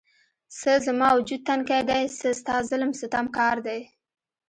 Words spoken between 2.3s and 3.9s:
ستا ظلم ستم کار دی